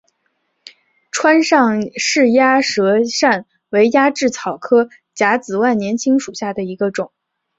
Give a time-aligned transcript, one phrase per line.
[1.11, 7.11] 川上氏鸭舌疝为鸭跖草科假紫万年青属下的一个种。